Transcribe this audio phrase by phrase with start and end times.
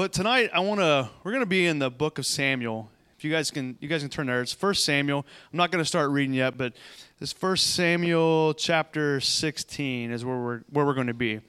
[0.00, 2.90] But tonight I want to we're going to be in the book of Samuel.
[3.18, 4.40] If you guys can you guys can turn there.
[4.40, 5.26] It's First Samuel.
[5.52, 6.72] I'm not going to start reading yet, but
[7.18, 11.40] this First Samuel chapter 16 is where we're where we're going to be.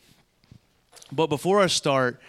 [1.14, 2.20] But before I start,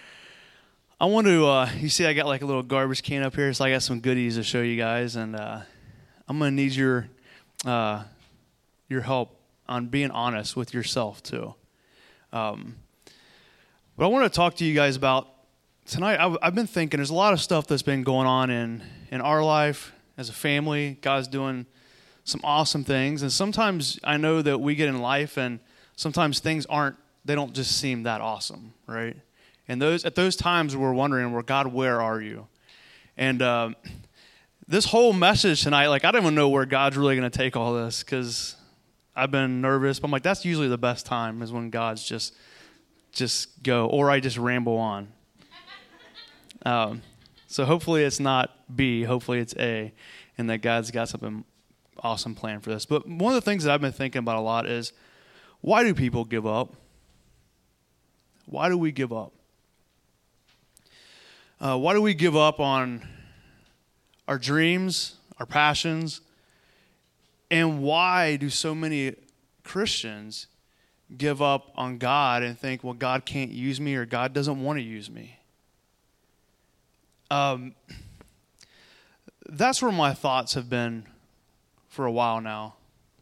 [1.00, 3.52] I want to uh, you see I got like a little garbage can up here,
[3.52, 5.58] so I got some goodies to show you guys and uh,
[6.28, 7.08] I'm going to need your
[7.64, 8.04] uh,
[8.88, 11.52] your help on being honest with yourself too.
[12.32, 12.76] Um,
[13.96, 15.31] but I want to talk to you guys about
[15.86, 16.18] tonight.
[16.20, 19.20] I've, I've been thinking there's a lot of stuff that's been going on in in
[19.20, 20.98] our life as a family.
[21.00, 21.66] God's doing
[22.24, 25.60] some awesome things, and sometimes I know that we get in life, and
[25.96, 26.96] sometimes things aren't.
[27.24, 29.16] They don't just seem that awesome, right?
[29.68, 32.46] And those at those times we're wondering, "Well, God, where are you?"
[33.16, 33.76] And um,
[34.66, 37.56] this whole message tonight, like I don't even know where God's really going to take
[37.56, 38.56] all this because
[39.14, 39.98] I've been nervous.
[40.00, 42.34] But I'm like, that's usually the best time is when God's just
[43.12, 45.08] just go, or I just ramble on.
[46.64, 47.02] Um,
[47.46, 49.02] so hopefully it's not B.
[49.02, 49.92] Hopefully it's A,
[50.38, 51.44] and that God's got something
[51.98, 52.86] awesome planned for this.
[52.86, 54.92] But one of the things that I've been thinking about a lot is
[55.60, 56.74] why do people give up?
[58.46, 59.32] Why do we give up?
[61.60, 63.06] Uh, why do we give up on
[64.26, 66.20] our dreams, our passions?
[67.50, 69.14] And why do so many
[69.62, 70.48] Christians
[71.16, 74.78] give up on God and think, well, God can't use me or God doesn't want
[74.78, 75.38] to use me?
[77.32, 77.74] Um,
[79.48, 81.06] that's where my thoughts have been
[81.88, 82.74] for a while now.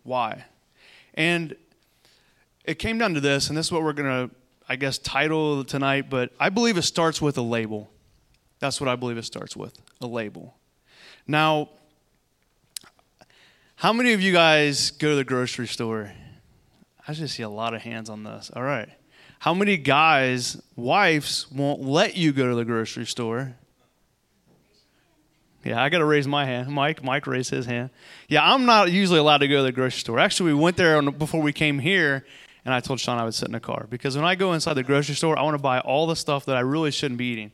[0.02, 0.46] Why?
[1.14, 1.54] And
[2.64, 4.34] it came down to this, and this is what we're going to,
[4.68, 7.88] I guess, title tonight, but I believe it starts with a label.
[8.58, 10.56] That's what I believe it starts with a label.
[11.28, 11.68] Now,
[13.76, 16.12] how many of you guys go to the grocery store?
[17.06, 18.50] I just see a lot of hands on this.
[18.56, 18.88] All right.
[19.38, 23.54] How many guys, wives, won't let you go to the grocery store?
[25.64, 26.68] Yeah, I got to raise my hand.
[26.68, 27.90] Mike, Mike raised his hand.
[28.28, 30.18] Yeah, I'm not usually allowed to go to the grocery store.
[30.18, 32.24] Actually, we went there before we came here,
[32.64, 34.74] and I told Sean I would sit in the car because when I go inside
[34.74, 37.26] the grocery store, I want to buy all the stuff that I really shouldn't be
[37.26, 37.52] eating.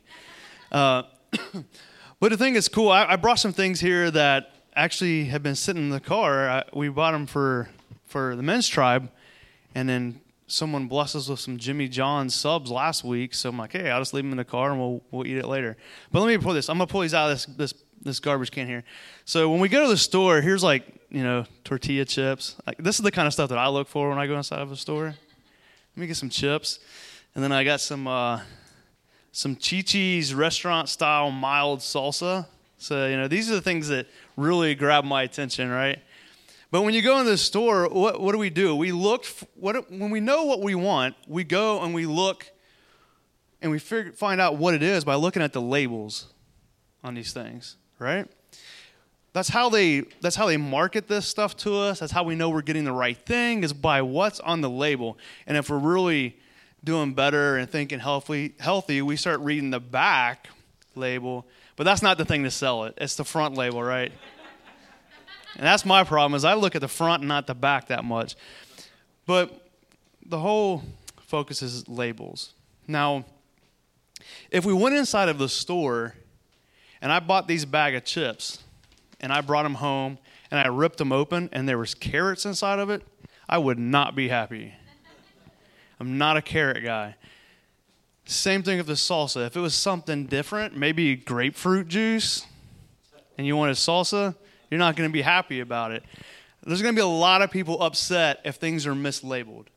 [0.71, 1.03] Uh,
[2.19, 2.89] but the thing is cool.
[2.89, 6.49] I, I, brought some things here that actually have been sitting in the car.
[6.49, 7.69] I, we bought them for
[8.05, 9.11] for the men's tribe,
[9.75, 13.35] and then someone blessed us with some Jimmy John's subs last week.
[13.35, 15.37] So I'm like, hey, I'll just leave them in the car and we'll we'll eat
[15.37, 15.77] it later.
[16.11, 16.69] But let me pull this.
[16.69, 18.83] I'm gonna pull these out of this this this garbage can here.
[19.25, 22.55] So when we go to the store, here's like you know tortilla chips.
[22.65, 24.61] Like this is the kind of stuff that I look for when I go inside
[24.61, 25.05] of a store.
[25.05, 26.79] Let me get some chips,
[27.35, 28.41] and then I got some uh,
[29.31, 32.47] some Chi-Chi's restaurant style mild salsa.
[32.77, 35.99] So you know these are the things that really grab my attention, right?
[36.69, 38.75] But when you go in the store, what, what do we do?
[38.75, 42.51] We look, what, when we know what we want, we go and we look
[43.61, 46.27] and we figure, find out what it is by looking at the labels
[47.03, 48.27] on these things, right?
[49.33, 51.99] That's how they that's how they market this stuff to us.
[51.99, 55.17] That's how we know we're getting the right thing is by what's on the label.
[55.45, 56.37] And if we're really
[56.83, 60.47] doing better and thinking healthy, healthy, we start reading the back
[60.95, 61.45] label.
[61.75, 62.95] But that's not the thing to sell it.
[62.97, 64.11] It's the front label, right?
[65.57, 68.05] And that's my problem is I look at the front and not the back that
[68.05, 68.35] much.
[69.25, 69.67] But
[70.23, 70.83] the whole
[71.25, 72.53] focus is labels.
[72.87, 73.25] Now,
[74.51, 76.13] if we went inside of the store
[77.01, 78.63] and I bought these bag of chips
[79.19, 80.19] and I brought them home
[80.51, 83.01] and I ripped them open and there was carrots inside of it,
[83.49, 84.75] I would not be happy.
[85.99, 87.15] I'm not a carrot guy.
[88.25, 89.47] Same thing with the salsa.
[89.47, 92.45] If it was something different, maybe grapefruit juice,
[93.37, 94.35] and you wanted salsa,
[94.69, 96.03] you're not going to be happy about it.
[96.63, 99.67] There's going to be a lot of people upset if things are mislabeled.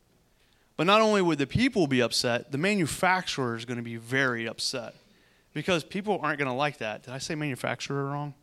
[0.76, 4.46] But not only would the people be upset, the manufacturer is going to be very
[4.46, 4.94] upset
[5.52, 7.02] because people aren't going to like that.
[7.02, 8.34] Did I say manufacturer wrong?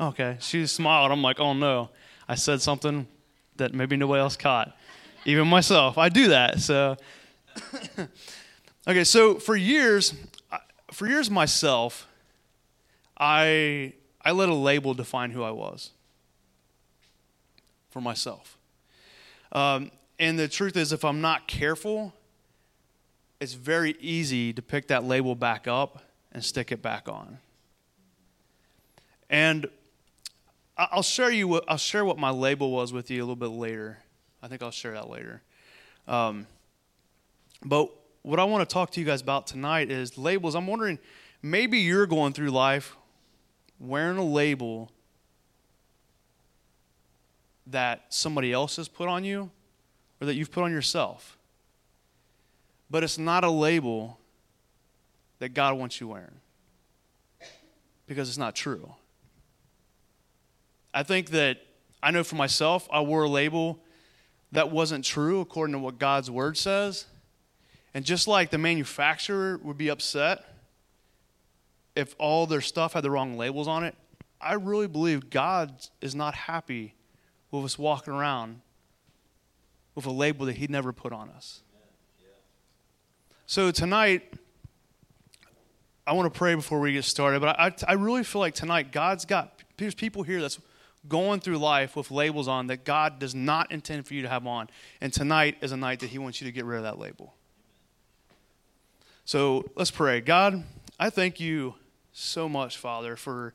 [0.00, 0.36] Okay.
[0.40, 1.12] She smiled.
[1.12, 1.90] I'm like, oh no.
[2.28, 3.06] I said something
[3.56, 4.76] that maybe nobody else caught,
[5.24, 5.96] even myself.
[5.98, 6.60] I do that.
[6.60, 6.96] So,
[8.88, 9.04] okay.
[9.04, 10.14] So for years,
[10.52, 10.58] uh,
[10.92, 12.06] for years myself,
[13.18, 13.94] I
[14.28, 15.92] I let a label define who I was
[17.88, 18.58] for myself.
[19.52, 22.12] Um, and the truth is, if I'm not careful,
[23.40, 27.38] it's very easy to pick that label back up and stick it back on.
[29.30, 29.70] And
[30.76, 31.48] I'll share you.
[31.48, 33.96] What, I'll share what my label was with you a little bit later.
[34.42, 35.40] I think I'll share that later.
[36.06, 36.46] Um,
[37.64, 37.90] but
[38.20, 40.54] what I want to talk to you guys about tonight is labels.
[40.54, 40.98] I'm wondering,
[41.40, 42.94] maybe you're going through life
[43.78, 44.90] wearing a label
[47.66, 49.50] that somebody else has put on you
[50.20, 51.36] or that you've put on yourself.
[52.90, 54.18] But it's not a label
[55.38, 56.40] that God wants you wearing.
[58.06, 58.94] because it's not true.
[60.94, 61.58] I think that
[62.02, 63.78] I know for myself, I wore a label
[64.52, 67.04] that wasn't true according to what God's word says.
[67.92, 70.44] And just like the manufacturer would be upset
[71.98, 73.96] if all their stuff had the wrong labels on it,
[74.40, 76.94] I really believe God is not happy
[77.50, 78.60] with us walking around
[79.96, 81.60] with a label that He'd never put on us.
[83.46, 84.32] So tonight,
[86.06, 88.92] I want to pray before we get started, but I, I really feel like tonight
[88.92, 90.60] God's got there's people here that's
[91.08, 94.46] going through life with labels on that God does not intend for you to have
[94.46, 94.68] on.
[95.00, 97.34] And tonight is a night that He wants you to get rid of that label.
[99.24, 100.20] So let's pray.
[100.20, 100.62] God,
[101.00, 101.74] I thank you
[102.18, 103.54] so much, Father, for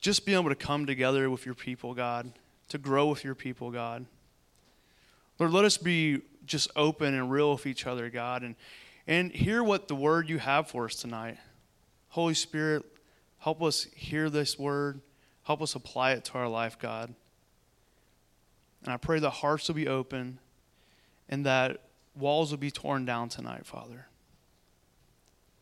[0.00, 2.32] just being able to come together with your people, God,
[2.68, 4.06] to grow with your people, God.
[5.38, 8.54] Lord, let us be just open and real with each other, God, and,
[9.06, 11.38] and hear what the word you have for us tonight.
[12.08, 12.84] Holy Spirit,
[13.38, 15.00] help us hear this word.
[15.44, 17.14] Help us apply it to our life, God.
[18.82, 20.38] And I pray that hearts will be open
[21.28, 21.82] and that
[22.16, 24.06] walls will be torn down tonight, Father.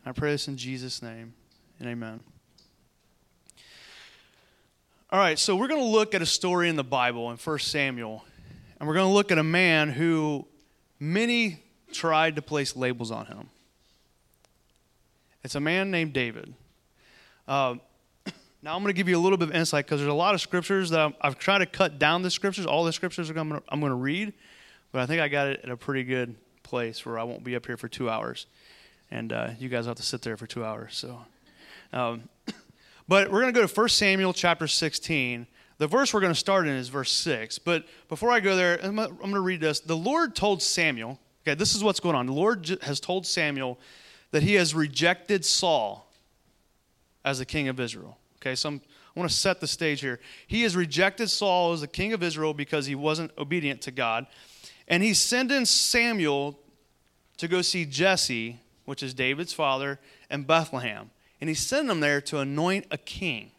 [0.07, 1.35] I pray this in Jesus' name,
[1.81, 2.21] and amen.
[5.11, 7.59] All right, so we're going to look at a story in the Bible in 1
[7.61, 8.25] Samuel.
[8.79, 10.47] And we're going to look at a man who
[10.99, 11.63] many
[11.93, 13.49] tried to place labels on him.
[15.45, 16.55] It's a man named David.
[17.47, 17.77] Uh,
[18.63, 20.35] now I'm going to give you a little bit of insight because there's a lot
[20.35, 22.67] of scriptures that i have tried to cut down the scriptures.
[22.67, 24.33] All the scriptures I'm going, to, I'm going to read,
[24.91, 27.55] but I think I got it at a pretty good place where I won't be
[27.55, 28.47] up here for two hours,
[29.11, 30.97] and uh, you guys have to sit there for two hours.
[30.97, 31.25] So,
[31.95, 32.29] um,
[33.09, 35.47] but we're going to go to 1 Samuel chapter 16.
[35.79, 37.59] The verse we're going to start in is verse 6.
[37.61, 39.81] But before I go there, I'm going to read this.
[39.81, 42.27] The Lord told Samuel, okay, this is what's going on.
[42.27, 43.79] The Lord has told Samuel
[44.33, 46.11] that he has rejected Saul
[47.25, 48.19] as the king of Israel.
[48.39, 48.81] Okay, so I'm,
[49.17, 50.21] I want to set the stage here.
[50.47, 54.27] He has rejected Saul as the king of Israel because he wasn't obedient to God.
[54.87, 56.59] And he's sending Samuel
[57.39, 59.99] to go see Jesse, which is David's father,
[60.31, 61.11] in Bethlehem.
[61.45, 63.51] And he's sending them there to anoint a king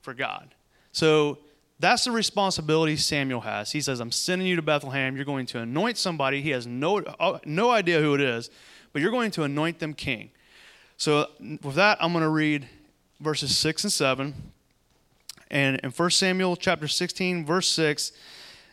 [0.00, 0.54] for God.
[0.90, 1.36] So
[1.78, 3.72] that's the responsibility Samuel has.
[3.72, 5.14] He says, I'm sending you to Bethlehem.
[5.14, 6.40] You're going to anoint somebody.
[6.40, 8.48] He has no, uh, no idea who it is,
[8.94, 10.30] but you're going to anoint them king.
[10.96, 11.28] So,
[11.62, 12.70] with that, I'm going to read
[13.20, 14.34] verses 6 and 7.
[15.50, 18.12] And in 1 Samuel chapter 16, verse 6,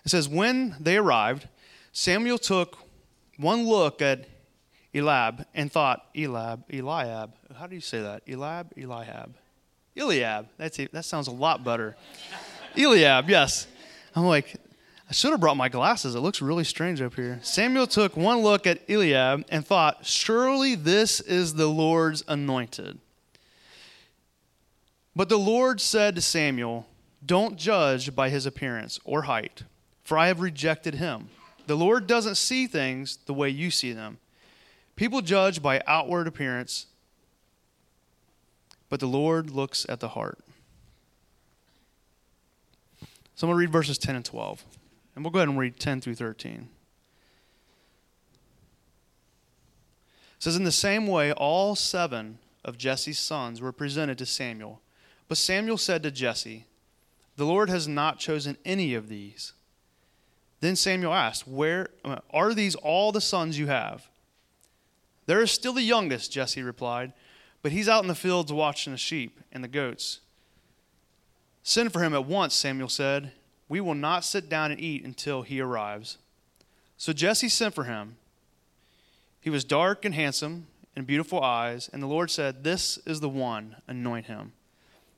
[0.05, 1.49] it says, When they arrived,
[1.91, 2.77] Samuel took
[3.35, 4.25] one look at
[4.93, 7.31] Elab and thought, Elab, Eliab.
[7.57, 8.25] How do you say that?
[8.25, 9.33] Elab, Eliab.
[9.95, 10.47] Eliab.
[10.57, 10.77] That's.
[10.91, 11.95] That sounds a lot better.
[12.77, 13.67] Eliab, yes.
[14.15, 14.55] I'm like,
[15.09, 16.15] I should have brought my glasses.
[16.15, 17.39] It looks really strange up here.
[17.41, 22.97] Samuel took one look at Eliab and thought, Surely this is the Lord's anointed.
[25.15, 26.87] But the Lord said to Samuel,
[27.25, 29.63] Don't judge by his appearance or height,
[30.03, 31.27] for I have rejected him.
[31.67, 34.17] The Lord doesn't see things the way you see them.
[34.95, 36.87] People judge by outward appearance
[38.91, 40.37] but the Lord looks at the heart.
[43.35, 44.65] So I'm going to read verses 10 and 12.
[45.15, 46.67] And we'll go ahead and read 10 through 13.
[50.35, 54.81] It says, In the same way, all seven of Jesse's sons were presented to Samuel.
[55.29, 56.65] But Samuel said to Jesse,
[57.37, 59.53] The Lord has not chosen any of these.
[60.59, 64.09] Then Samuel asked, Where uh, are these all the sons you have?
[65.25, 67.13] There is still the youngest, Jesse replied
[67.61, 70.19] but he's out in the fields watching the sheep and the goats.
[71.63, 73.33] Send for him at once, Samuel said.
[73.69, 76.17] We will not sit down and eat until he arrives.
[76.97, 78.17] So Jesse sent for him.
[79.39, 83.29] He was dark and handsome and beautiful eyes, and the Lord said, This is the
[83.29, 84.53] one, anoint him.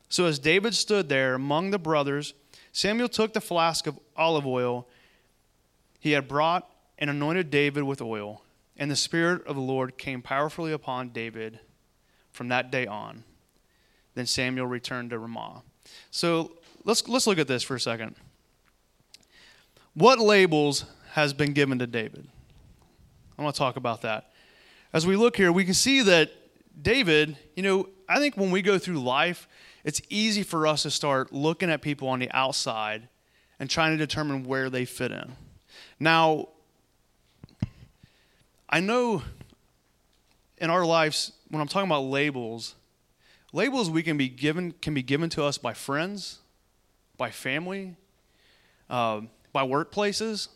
[0.10, 2.34] So as David stood there among the brothers,
[2.72, 4.88] Samuel took the flask of olive oil
[6.00, 6.70] he had brought
[7.00, 8.44] and anointed David with oil.
[8.78, 11.60] And the Spirit of the Lord came powerfully upon David
[12.32, 13.24] from that day on.
[14.16, 15.64] Then Samuel returned to Ramah.
[16.12, 16.54] So
[16.84, 18.16] let's, let's look at this for a second.
[19.94, 22.28] What labels has been given to David?
[23.38, 24.32] I want to talk about that.
[24.92, 26.32] As we look here, we can see that
[26.80, 29.48] David, you know, I think when we go through life,
[29.84, 33.08] it's easy for us to start looking at people on the outside
[33.60, 35.36] and trying to determine where they fit in.
[36.00, 36.50] Now,
[38.74, 39.22] I know
[40.58, 42.74] in our lives, when I'm talking about labels,
[43.52, 46.40] labels we can be given can be given to us by friends,
[47.16, 47.96] by family,
[48.90, 50.48] uh, by workplaces.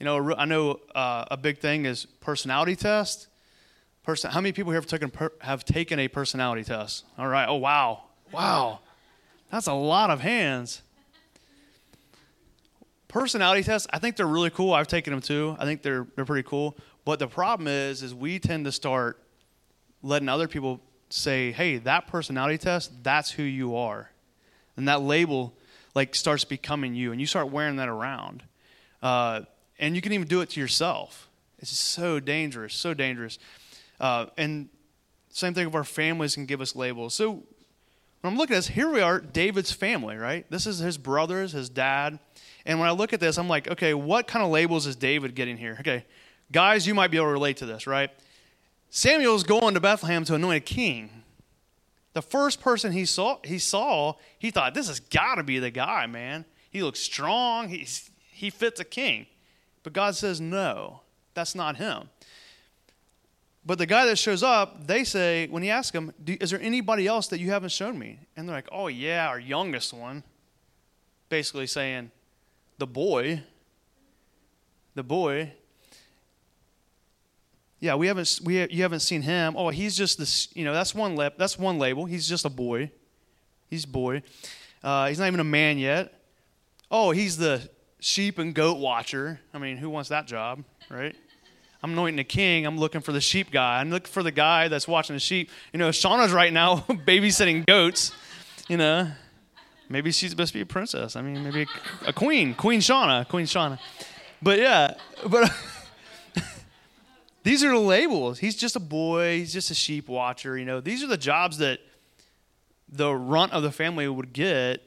[0.00, 3.28] You know, I know uh, a big thing is personality test.
[4.02, 5.12] Person, how many people here have taken,
[5.42, 7.04] have taken a personality test?
[7.18, 7.46] All right.
[7.46, 8.04] Oh, wow.
[8.32, 8.78] Wow.
[9.50, 10.80] That's a lot of hands.
[13.08, 14.72] Personality tests, I think they're really cool.
[14.72, 15.54] I've taken them too.
[15.58, 16.78] I think they're, they're pretty cool.
[17.06, 19.22] But the problem is, is we tend to start
[20.02, 24.10] letting other people say, hey, that personality test, that's who you are.
[24.76, 25.54] And that label
[25.94, 28.42] like starts becoming you and you start wearing that around.
[29.00, 29.42] Uh,
[29.78, 31.28] and you can even do it to yourself.
[31.60, 33.38] It's so dangerous, so dangerous.
[34.00, 34.68] Uh, and
[35.30, 37.14] same thing with our families can give us labels.
[37.14, 40.44] So when I'm looking at this, here we are, David's family, right?
[40.50, 42.18] This is his brothers, his dad.
[42.64, 45.36] And when I look at this, I'm like, okay, what kind of labels is David
[45.36, 45.76] getting here?
[45.78, 46.04] Okay,
[46.52, 48.10] guys, you might be able to relate to this, right?
[48.90, 51.10] Samuel's going to Bethlehem to anoint a king.
[52.12, 55.70] The first person he saw, he saw, he thought, this has got to be the
[55.70, 56.44] guy, man.
[56.70, 57.68] He looks strong.
[57.68, 59.26] He's, he fits a king.
[59.82, 61.00] But God says, no,
[61.34, 62.08] that's not him.
[63.66, 67.08] But the guy that shows up, they say, when he asks him, Is there anybody
[67.08, 68.20] else that you haven't shown me?
[68.36, 70.22] And they're like, Oh, yeah, our youngest one.
[71.28, 72.12] Basically saying,
[72.78, 73.42] The boy.
[74.94, 75.52] The boy.
[77.78, 79.54] Yeah, we haven't we you haven't seen him.
[79.56, 80.48] Oh, he's just this.
[80.54, 81.34] You know, that's one lip.
[81.36, 82.06] That's one label.
[82.06, 82.90] He's just a boy.
[83.68, 84.22] He's boy.
[84.82, 86.12] Uh, he's not even a man yet.
[86.90, 87.68] Oh, he's the
[88.00, 89.40] sheep and goat watcher.
[89.52, 91.14] I mean, who wants that job, right?
[91.82, 92.66] I'm anointing a king.
[92.66, 93.80] I'm looking for the sheep guy.
[93.80, 95.50] I'm looking for the guy that's watching the sheep.
[95.72, 98.12] You know, Shauna's right now babysitting goats.
[98.68, 99.10] You know,
[99.88, 101.16] maybe she's supposed to be a princess.
[101.16, 101.66] I mean, maybe
[102.04, 103.78] a, a queen, Queen Shauna, Queen Shauna.
[104.40, 104.94] But yeah,
[105.28, 105.50] but
[107.46, 108.40] these are the labels.
[108.40, 109.38] He's just a boy.
[109.38, 110.58] He's just a sheep watcher.
[110.58, 111.78] You know, these are the jobs that
[112.88, 114.82] the runt of the family would get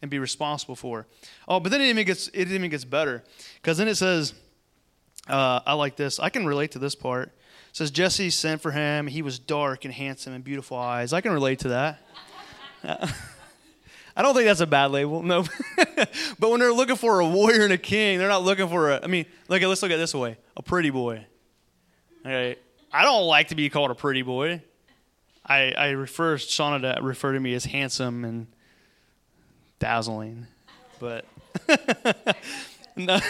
[0.00, 1.08] and be responsible for.
[1.48, 3.24] Oh, but then it even gets it even gets better
[3.56, 4.32] because then it says
[5.26, 6.20] uh, I like this.
[6.20, 7.30] I can relate to this part.
[7.70, 9.08] It says Jesse sent for him.
[9.08, 11.12] He was dark and handsome and beautiful eyes.
[11.12, 11.98] I can relate to that.
[14.16, 15.20] I don't think that's a bad label.
[15.24, 15.44] No.
[16.38, 19.00] but when they're looking for a warrior and a king, they're not looking for a.
[19.02, 20.36] I mean, look let's look at this way.
[20.56, 21.26] A pretty boy.
[22.26, 22.56] Okay.
[22.92, 24.60] I don't like to be called a pretty boy.
[25.46, 28.48] I I refer Shauna to refer to me as handsome and
[29.78, 30.48] dazzling,
[30.98, 31.24] but
[32.96, 33.20] no.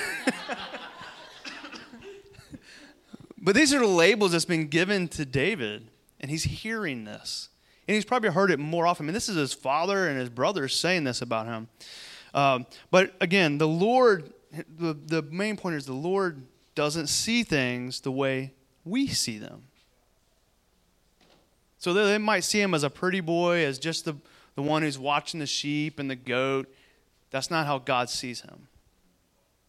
[3.38, 5.88] But these are the labels that's been given to David,
[6.18, 7.48] and he's hearing this.
[7.86, 9.04] And he's probably heard it more often.
[9.04, 11.68] I mean, this is his father and his brothers saying this about him.
[12.34, 16.42] Um, but again, the Lord, the, the main point is the Lord
[16.74, 18.52] doesn't see things the way
[18.86, 19.64] we see them.
[21.78, 24.14] So they might see him as a pretty boy, as just the,
[24.54, 26.72] the one who's watching the sheep and the goat.
[27.30, 28.68] That's not how God sees him.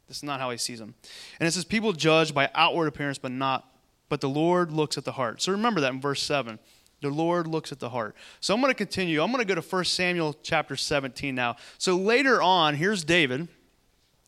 [0.08, 0.94] This is not how he sees him.
[1.40, 3.70] And it says, people judge by outward appearance, but not,
[4.08, 5.42] but the Lord looks at the heart.
[5.42, 6.60] So remember that in verse 7.
[7.02, 8.16] The Lord looks at the heart.
[8.40, 9.22] So I'm going to continue.
[9.22, 11.58] I'm going to go to 1 Samuel chapter 17 now.
[11.78, 13.50] So later on, here's David.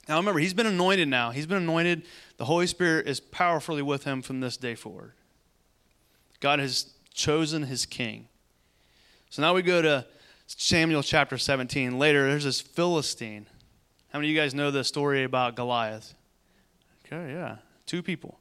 [0.10, 1.32] Now remember, he's been anointed now.
[1.32, 2.04] He's been anointed.
[2.38, 5.13] The Holy Spirit is powerfully with him from this day forward.
[6.39, 8.28] God has chosen his king.
[9.30, 10.06] So now we go to
[10.48, 11.98] Samuel chapter 17.
[11.98, 13.46] Later, there's this Philistine
[14.10, 16.16] how many of you guys know the story about Goliath?
[17.06, 17.58] Okay, yeah.
[17.86, 18.39] Two people.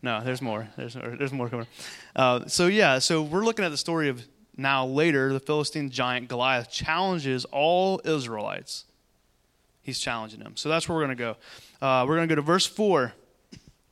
[0.00, 0.68] No, there's more.
[0.76, 1.66] There's, there's more coming.
[2.14, 4.22] Uh, so, yeah, so we're looking at the story of
[4.56, 8.84] now later, the Philistine giant Goliath challenges all Israelites.
[9.88, 10.54] He's challenging them.
[10.54, 11.36] So that's where we're going to go.
[11.80, 13.14] Uh, we're going to go to verse 4.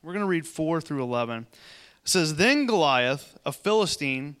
[0.03, 1.47] We're going to read 4 through 11.
[1.49, 1.57] It
[2.03, 4.35] says, Then Goliath, a Philistine,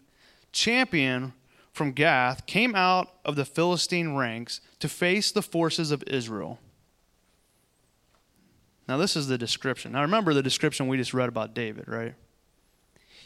[0.51, 1.33] champion
[1.73, 6.59] from Gath, came out of the Philistine ranks to face the forces of Israel.
[8.87, 9.93] Now, this is the description.
[9.93, 12.13] Now, remember the description we just read about David, right?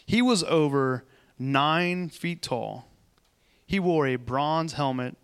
[0.06, 1.04] He was over
[1.38, 2.88] nine feet tall.
[3.68, 5.18] He wore a bronze helmet,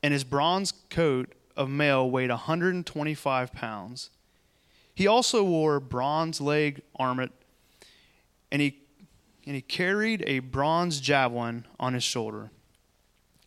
[0.00, 4.10] and his bronze coat of mail weighed 125 pounds.
[4.94, 7.28] He also wore bronze leg armor,
[8.50, 8.78] and he,
[9.44, 12.50] and he carried a bronze javelin on his shoulder.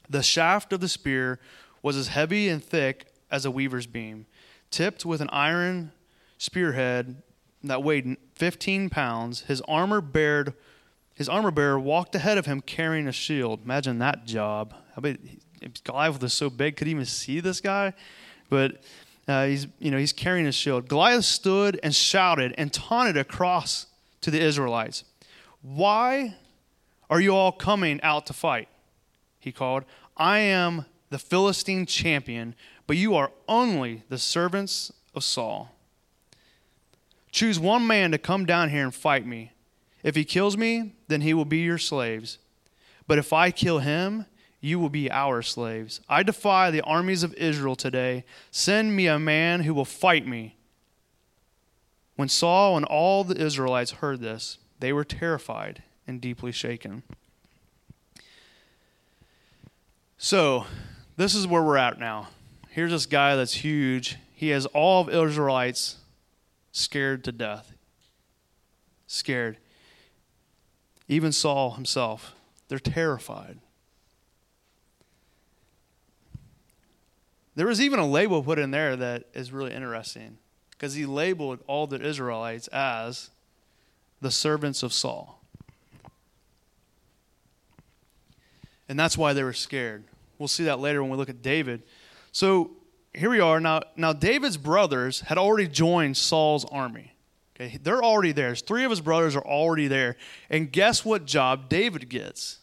[0.10, 1.40] The shaft of the spear
[1.82, 4.28] was as heavy and thick as a weaver's beam
[4.70, 5.92] tipped with an iron
[6.38, 7.22] spearhead
[7.64, 9.42] that weighed 15 pounds.
[9.42, 10.54] His armor bared,
[11.14, 13.62] his armor bearer walked ahead of him carrying a shield.
[13.64, 14.74] Imagine that job.
[14.98, 15.18] I bet
[15.84, 17.94] Goliath was so big, could even see this guy?
[18.50, 18.82] But
[19.28, 20.88] uh, he's, you know, he's carrying a shield.
[20.88, 23.88] Goliath stood and shouted and taunted across
[24.22, 25.04] to the Israelites.
[25.62, 26.36] Why
[27.10, 28.68] are you all coming out to fight?
[29.40, 29.84] He called.
[30.18, 32.56] I am the Philistine champion
[32.92, 35.74] but you are only the servants of Saul.
[37.32, 39.54] Choose one man to come down here and fight me,
[40.04, 42.38] If he kills me, then he will be your slaves.
[43.08, 44.26] But if I kill him,
[44.62, 46.00] you will be our slaves.
[46.08, 48.24] I defy the armies of Israel today.
[48.52, 50.56] Send me a man who will fight me.
[52.16, 57.02] When Saul and all the Israelites heard this, they were terrified and deeply shaken.
[60.18, 60.66] So,
[61.18, 62.28] this is where we're at now.
[62.70, 64.18] Here's this guy that's huge.
[64.36, 65.98] He has all of Israelites
[66.72, 67.74] scared to death.
[69.08, 69.58] Scared.
[71.08, 72.36] Even Saul himself.
[72.68, 73.58] They're terrified.
[77.56, 80.38] There was even a label put in there that is really interesting
[80.72, 83.30] because he labeled all the Israelites as
[84.22, 85.42] the servants of Saul.
[88.88, 90.04] And that's why they were scared.
[90.38, 91.84] We'll see that later when we look at David.
[92.32, 92.72] So
[93.14, 93.60] here we are.
[93.60, 97.14] Now, now David's brothers had already joined Saul's army.
[97.56, 98.56] Okay, they're already there.
[98.56, 100.16] Three of his brothers are already there.
[100.50, 102.61] And guess what job David gets?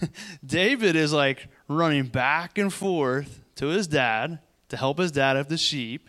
[0.44, 5.48] David is like running back and forth to his dad to help his dad have
[5.48, 6.08] the sheep.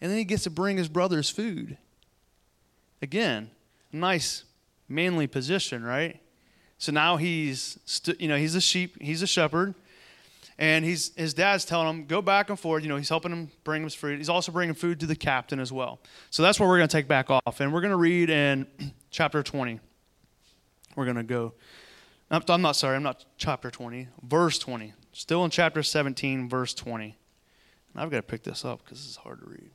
[0.00, 1.78] And then he gets to bring his brothers food.
[3.00, 3.50] Again,
[3.92, 4.44] nice
[4.88, 6.20] manly position, right?
[6.78, 9.74] So now he's, st- you know, he's a sheep, he's a shepherd,
[10.58, 12.82] and he's his dad's telling him go back and forth.
[12.82, 14.18] You know, he's helping him bring his food.
[14.18, 16.00] He's also bringing food to the captain as well.
[16.30, 18.66] So that's where we're going to take back off, and we're going to read in
[19.10, 19.80] chapter 20.
[20.94, 21.52] We're going to go.
[22.30, 22.96] I'm not sorry.
[22.96, 24.08] I'm not chapter 20.
[24.22, 24.92] Verse 20.
[25.12, 27.16] Still in chapter 17, verse 20.
[27.94, 29.70] And I've got to pick this up because this is hard to read.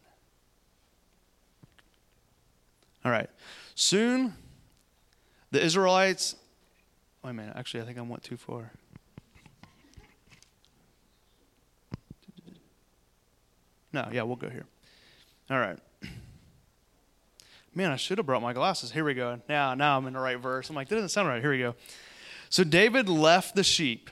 [3.03, 3.29] All right.
[3.73, 4.35] Soon,
[5.49, 6.35] the Israelites.
[7.23, 7.53] Wait a minute.
[7.55, 8.71] Actually, I think I went too far.
[13.93, 14.65] No, yeah, we'll go here.
[15.49, 15.77] All right.
[17.73, 18.91] Man, I should have brought my glasses.
[18.91, 19.41] Here we go.
[19.47, 20.69] Now, now I'm in the right verse.
[20.69, 21.41] I'm like, that doesn't sound right.
[21.41, 21.75] Here we go.
[22.51, 24.09] So David left the sheep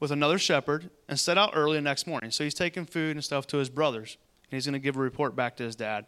[0.00, 2.30] with another shepherd and set out early the next morning.
[2.30, 4.16] So he's taking food and stuff to his brothers.
[4.50, 6.06] And he's going to give a report back to his dad.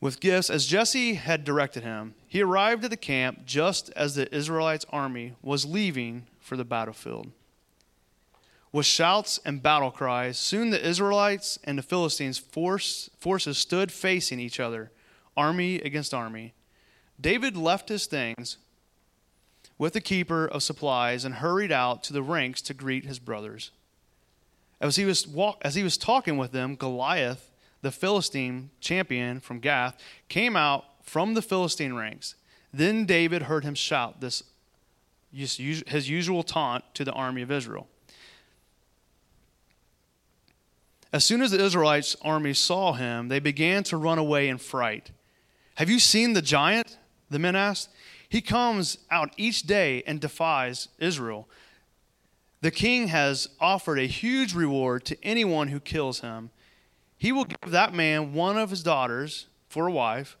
[0.00, 4.34] With gifts, as Jesse had directed him, he arrived at the camp just as the
[4.34, 7.30] Israelites' army was leaving for the battlefield.
[8.72, 14.40] With shouts and battle cries, soon the Israelites and the Philistines' force, forces stood facing
[14.40, 14.90] each other,
[15.36, 16.54] army against army.
[17.20, 18.58] David left his things
[19.78, 23.70] with the keeper of supplies and hurried out to the ranks to greet his brothers.
[24.80, 27.50] As he was, walk, as he was talking with them, Goliath,
[27.82, 32.34] the Philistine champion from Gath, came out from the Philistine ranks.
[32.72, 34.42] Then David heard him shout this
[35.32, 37.88] his usual taunt to the army of Israel.
[41.12, 45.10] As soon as the Israelites' army saw him, they began to run away in fright.
[45.76, 46.98] Have you seen the giant?
[47.30, 47.90] The men asked.
[48.28, 51.48] He comes out each day and defies Israel.
[52.60, 56.50] The king has offered a huge reward to anyone who kills him.
[57.18, 60.36] He will give that man one of his daughters for a wife,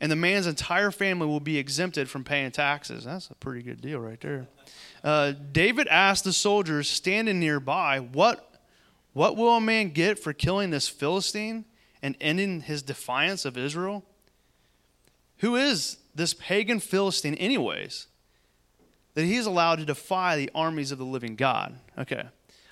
[0.00, 3.04] and the man's entire family will be exempted from paying taxes.
[3.04, 4.46] That's a pretty good deal right there.
[5.04, 8.48] Uh, David asked the soldiers standing nearby, What
[9.12, 11.64] what will a man get for killing this Philistine
[12.02, 14.04] and ending his defiance of Israel?
[15.38, 18.08] Who is this pagan Philistine, anyways,
[19.14, 21.78] that he's allowed to defy the armies of the living God?
[21.96, 22.24] Okay.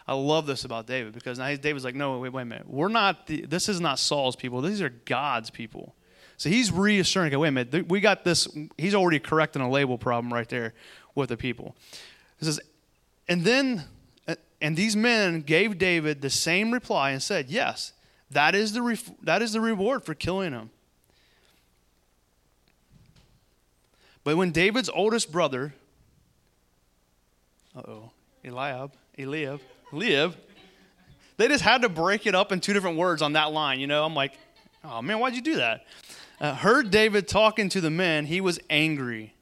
[0.09, 2.69] I love this about David because now David's like, no, wait, wait a minute.
[2.69, 4.61] We're not, the, this is not Saul's people.
[4.61, 5.95] These are God's people.
[6.37, 7.89] So he's reassuring, okay, wait a minute.
[7.89, 8.47] We got this.
[8.77, 10.75] He's already correcting a label problem right there
[11.15, 11.75] with the people.
[12.39, 12.61] He says,
[13.29, 13.85] and then
[14.29, 17.93] uh, and these men gave David the same reply and said, Yes,
[18.31, 20.71] that is the, that is the reward for killing him.
[24.27, 25.73] But when David's oldest brother,
[27.77, 28.11] uh oh,
[28.45, 29.61] Eliab, Eliab,
[29.93, 30.35] Eliab,
[31.37, 33.79] they just had to break it up in two different words on that line.
[33.79, 34.33] You know, I'm like,
[34.83, 35.85] oh man, why'd you do that?
[36.41, 39.33] Uh, heard David talking to the men, he was angry.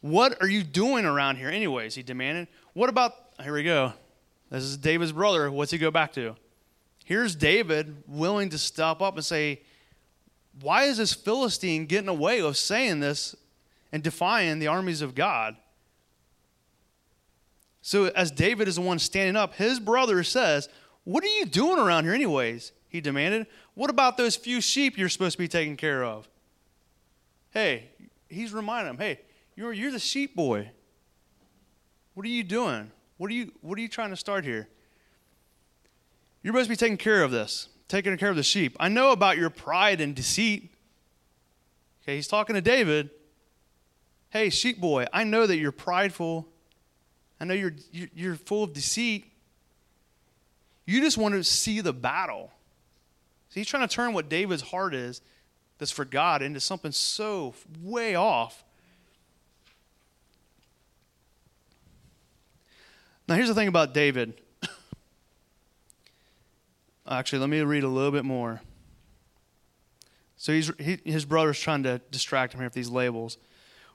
[0.00, 1.94] What are you doing around here, anyways?
[1.94, 2.48] He demanded.
[2.72, 3.92] What about here we go.
[4.50, 5.48] This is David's brother.
[5.48, 6.34] What's he go back to?
[7.04, 9.60] Here's David willing to stop up and say,
[10.60, 13.36] Why is this Philistine getting away with saying this
[13.92, 15.56] and defying the armies of God?
[17.82, 20.68] So, as David is the one standing up, his brother says,
[21.04, 22.72] What are you doing around here, anyways?
[22.88, 23.46] He demanded.
[23.74, 26.28] What about those few sheep you're supposed to be taking care of?
[27.50, 27.90] Hey,
[28.28, 29.20] he's reminding him, Hey,
[29.56, 30.70] you're, you're the sheep boy.
[32.14, 32.90] What are you doing?
[33.16, 34.68] What are you what are you trying to start here?
[36.42, 38.76] You're supposed to be taking care of this, taking care of the sheep.
[38.80, 40.74] I know about your pride and deceit.
[42.02, 43.10] Okay, he's talking to David.
[44.30, 46.46] Hey, sheep boy, I know that you're prideful.
[47.40, 49.26] I know you're, you're full of deceit.
[50.86, 52.52] You just want to see the battle.
[53.48, 55.20] So he's trying to turn what David's heart is,
[55.78, 58.62] that's for God, into something so way off.
[63.26, 64.40] Now, here's the thing about David.
[67.08, 68.60] Actually, let me read a little bit more.
[70.36, 73.38] So he's, he, his brother's trying to distract him here with these labels.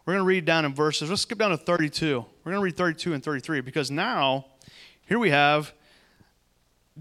[0.06, 1.10] We're going to read down in verses.
[1.10, 2.26] Let's skip down to 32.
[2.44, 4.46] We're going to read 32 and 33 because now,
[5.08, 5.74] here we have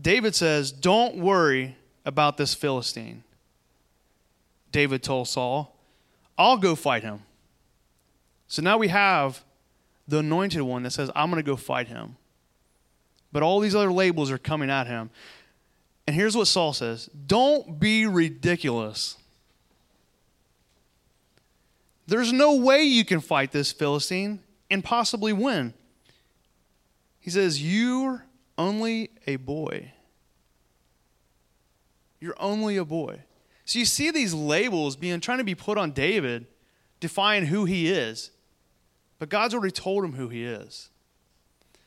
[0.00, 3.22] David says, Don't worry about this Philistine.
[4.72, 5.76] David told Saul,
[6.36, 7.22] I'll go fight him.
[8.48, 9.44] So now we have
[10.08, 12.16] the anointed one that says, I'm going to go fight him.
[13.32, 15.10] But all these other labels are coming at him.
[16.06, 19.16] And here's what Saul says Don't be ridiculous.
[22.06, 24.40] There's no way you can fight this Philistine
[24.70, 25.74] and possibly win.
[27.20, 28.26] He says, You're
[28.58, 29.92] only a boy.
[32.20, 33.20] You're only a boy.
[33.64, 36.46] So you see these labels being trying to be put on David,
[37.00, 38.30] define who he is.
[39.18, 40.90] But God's already told him who he is.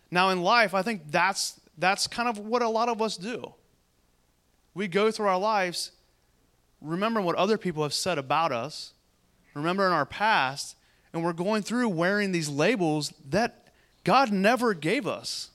[0.10, 3.54] Now in life, I think that's that's kind of what a lot of us do.
[4.74, 5.92] We go through our lives
[6.82, 8.94] remembering what other people have said about us,
[9.58, 10.76] remembering our past,
[11.14, 13.68] and we're going through wearing these labels that
[14.04, 15.50] God never gave us.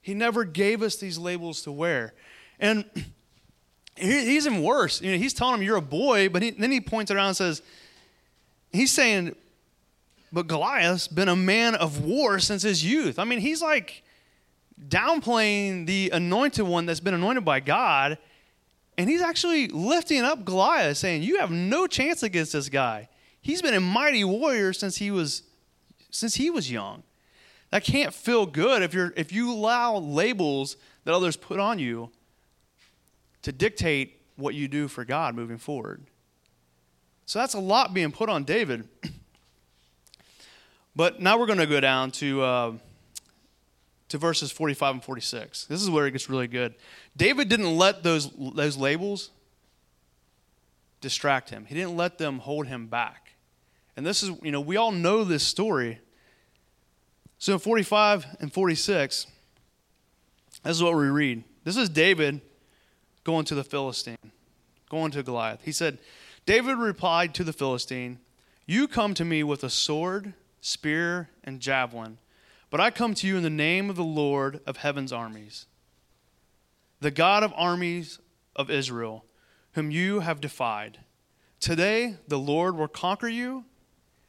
[0.00, 2.14] He never gave us these labels to wear.
[2.58, 2.84] And
[3.96, 5.00] he's even worse.
[5.00, 7.36] You know, he's telling him you're a boy, but he, then he points around and
[7.36, 7.62] says,
[8.72, 9.34] he's saying,
[10.32, 13.18] but Goliath's been a man of war since his youth.
[13.18, 14.02] I mean, he's like
[14.88, 18.18] downplaying the anointed one that's been anointed by God,
[18.98, 23.08] and he's actually lifting up Goliath, saying, You have no chance against this guy.
[23.40, 25.42] He's been a mighty warrior since he was
[26.10, 27.02] since he was young.
[27.70, 32.10] That can't feel good if you're if you allow labels that others put on you
[33.42, 36.02] to dictate what you do for God moving forward.
[37.26, 38.88] So that's a lot being put on David.
[40.96, 42.72] but now we're going to go down to uh,
[44.08, 45.64] to verses 45 and 46.
[45.66, 46.74] This is where it gets really good.
[47.16, 49.30] David didn't let those those labels
[51.00, 51.66] distract him.
[51.66, 53.32] He didn't let them hold him back.
[53.96, 56.00] And this is, you know, we all know this story
[57.38, 59.26] so in 45 and 46,
[60.62, 61.44] this is what we read.
[61.64, 62.40] This is David
[63.24, 64.32] going to the Philistine,
[64.88, 65.60] going to Goliath.
[65.62, 65.98] He said,
[66.46, 68.18] David replied to the Philistine,
[68.66, 72.18] You come to me with a sword, spear, and javelin,
[72.70, 75.66] but I come to you in the name of the Lord of heaven's armies,
[77.00, 78.18] the God of armies
[78.54, 79.24] of Israel,
[79.72, 80.98] whom you have defied.
[81.60, 83.64] Today the Lord will conquer you,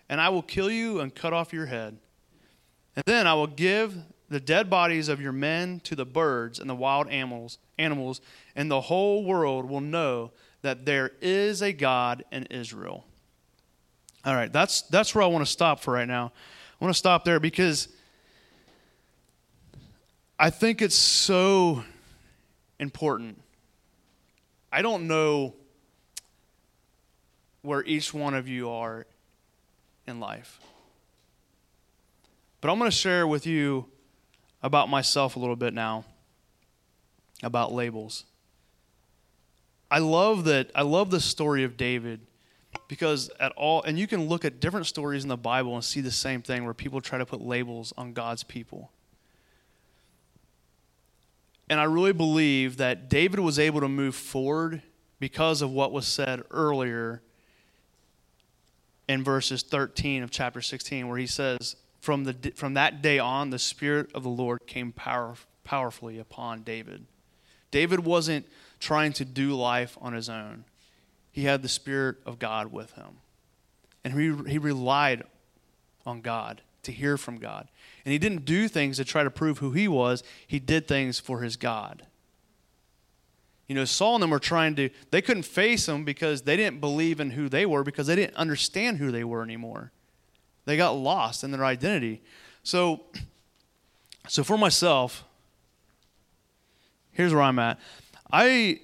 [0.10, 1.98] and I will kill you and cut off your head.
[2.96, 3.96] And then I will give
[4.30, 8.22] the dead bodies of your men to the birds and the wild animals, animals,
[8.56, 13.06] and the whole world will know that there is a God in Israel.
[14.26, 16.34] All right, that's that's where I want to stop for right now.
[16.80, 17.88] I want to stop there because
[20.40, 21.84] I think it's so
[22.80, 23.42] important.
[24.72, 25.56] I don't know
[27.64, 29.08] where each one of you are
[30.06, 30.60] in life.
[32.62, 33.86] But I'm going to share with you
[34.62, 36.06] about myself a little bit now,
[37.42, 38.26] about labels.
[39.90, 42.20] I love that I love the story of David
[42.88, 46.02] because at all and you can look at different stories in the Bible and see
[46.02, 48.92] the same thing where people try to put labels on God's people.
[51.70, 54.82] And I really believe that David was able to move forward
[55.20, 57.22] because of what was said earlier
[59.08, 63.50] in verses 13 of chapter 16 where he says from, the, from that day on,
[63.50, 67.06] the Spirit of the Lord came power, powerfully upon David.
[67.72, 68.46] David wasn't
[68.80, 70.64] trying to do life on his own,
[71.32, 73.18] he had the Spirit of God with him.
[74.04, 75.24] And he, he relied
[76.06, 77.68] on God to hear from God.
[78.04, 81.20] And he didn't do things to try to prove who he was, he did things
[81.20, 82.08] for his God.
[83.68, 86.80] You know, Saul and them were trying to, they couldn't face him because they didn't
[86.80, 89.92] believe in who they were because they didn't understand who they were anymore.
[90.66, 92.22] They got lost in their identity.
[92.64, 93.02] So,
[94.28, 95.26] so for myself,
[97.12, 97.80] here's where I'm at.
[98.32, 98.80] I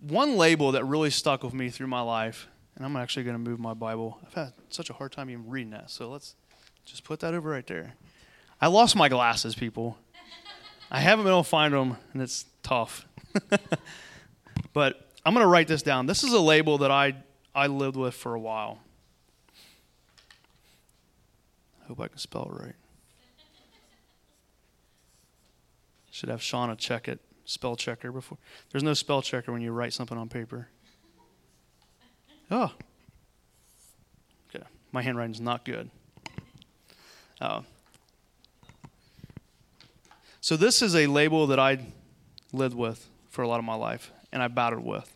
[0.00, 3.50] one label that really stuck with me through my life, and I'm actually going to
[3.50, 4.18] move my Bible.
[4.26, 6.34] I've had such a hard time even reading that, so let's
[6.84, 7.94] just put that over right there.
[8.60, 9.98] I lost my glasses, people.
[10.90, 13.06] I haven't been able to find them, and it's tough.
[14.72, 16.06] but I'm going to write this down.
[16.06, 17.14] This is a label that I
[17.54, 18.78] I lived with for a while.
[21.82, 22.74] I hope I can spell it right.
[26.10, 28.38] Should have Shauna check it, spell checker before.
[28.70, 30.68] There's no spell checker when you write something on paper.
[32.52, 32.70] Oh.
[34.54, 34.64] Okay.
[34.92, 35.88] My handwriting's not good.
[37.40, 37.62] Uh,
[40.42, 41.78] so this is a label that I
[42.52, 45.10] lived with for a lot of my life, and I battled with.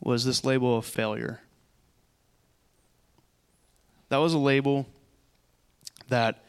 [0.00, 1.40] Was this label of failure?
[4.08, 4.86] That was a label
[6.10, 6.44] that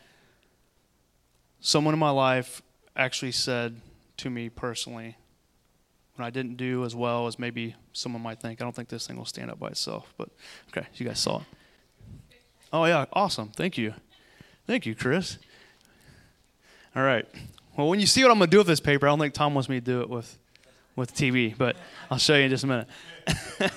[1.59, 2.61] someone in my life
[2.95, 3.81] actually said
[4.17, 5.17] to me personally
[6.15, 8.61] when I didn't do as well as maybe someone might think.
[8.61, 10.29] I don't think this thing will stand up by itself, but
[10.69, 11.45] okay, you guys saw it.
[12.71, 13.49] Oh, yeah, awesome.
[13.49, 13.93] Thank you.
[14.65, 15.37] Thank you, Chris.
[16.95, 17.27] All right.
[17.77, 19.33] Well, when you see what I'm going to do with this paper, I don't think
[19.33, 20.37] Tom wants me to do it with,
[20.95, 21.75] with TV, but
[22.09, 22.87] I'll show you in just a minute.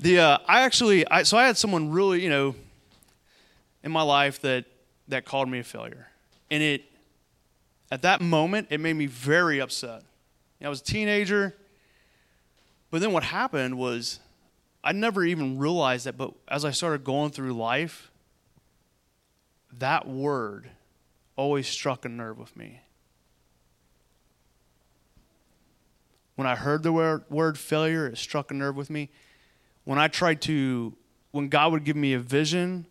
[0.00, 2.54] the uh, I actually I, so I had someone really you know
[3.82, 4.66] in my life that
[5.08, 6.08] that called me a failure,
[6.50, 6.84] and it
[7.90, 10.02] at that moment it made me very upset.
[10.64, 11.54] I was a teenager,
[12.90, 14.20] but then what happened was
[14.82, 16.16] I never even realized that.
[16.16, 18.10] But as I started going through life,
[19.78, 20.70] that word
[21.36, 22.80] always struck a nerve with me.
[26.36, 29.10] When I heard the word, word failure, it struck a nerve with me.
[29.84, 30.94] When I tried to,
[31.30, 32.86] when God would give me a vision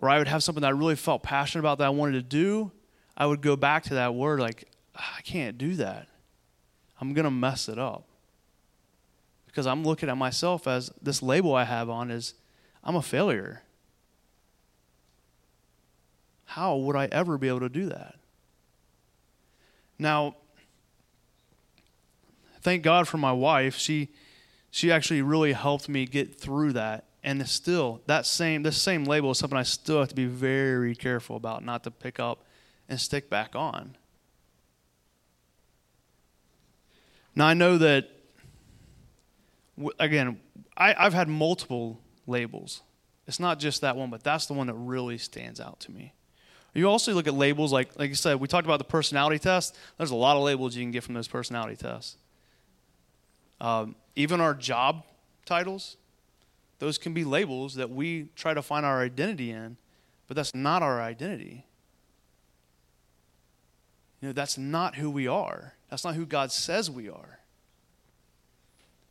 [0.00, 2.22] or I would have something that I really felt passionate about that I wanted to
[2.22, 2.72] do,
[3.16, 6.08] I would go back to that word like, ah, I can't do that.
[7.02, 8.04] I'm going to mess it up.
[9.46, 12.34] Because I'm looking at myself as this label I have on is
[12.84, 13.64] I'm a failure.
[16.44, 18.14] How would I ever be able to do that?
[19.98, 20.36] Now,
[22.60, 23.76] thank God for my wife.
[23.76, 24.10] She
[24.70, 27.06] she actually really helped me get through that.
[27.24, 30.94] And still, that same this same label is something I still have to be very
[30.94, 32.44] careful about, not to pick up
[32.88, 33.96] and stick back on.
[37.34, 38.08] Now I know that
[39.98, 40.40] again,
[40.76, 42.82] I, I've had multiple labels.
[43.26, 46.12] It's not just that one, but that's the one that really stands out to me.
[46.74, 49.76] You also look at labels like like you said, we talked about the personality test.
[49.98, 52.16] There's a lot of labels you can get from those personality tests.
[53.60, 55.04] Um, even our job
[55.44, 55.96] titles,
[56.78, 59.76] those can be labels that we try to find our identity in,
[60.26, 61.64] but that's not our identity.
[64.22, 65.74] You know, that's not who we are.
[65.90, 67.40] That's not who God says we are.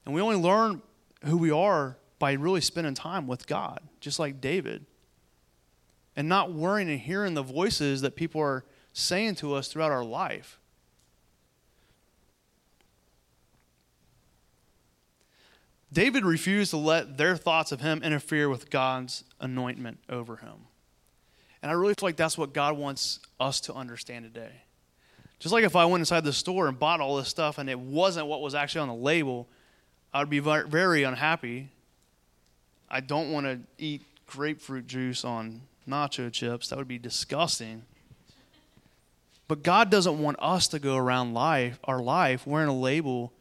[0.06, 0.82] And we only learn
[1.26, 4.86] who we are by really spending time with God, just like David.
[6.15, 10.04] And not worrying and hearing the voices that people are saying to us throughout our
[10.04, 10.60] life.
[15.91, 20.67] David refused to let their thoughts of him interfere with God's anointment over him.
[21.62, 24.62] And I really feel like that's what God wants us to understand today.
[25.41, 27.80] Just like if I went inside the store and bought all this stuff and it
[27.80, 29.47] wasn't what was actually on the label,
[30.13, 31.69] I would be very unhappy.
[32.88, 36.67] I don't want to eat grapefruit juice on nacho chips.
[36.67, 37.82] That would be disgusting.
[39.47, 43.34] But God doesn't want us to go around life, our life wearing a label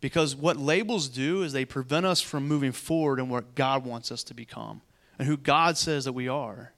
[0.00, 4.12] because what labels do is they prevent us from moving forward in what God wants
[4.12, 4.80] us to become
[5.18, 6.72] and who God says that we are.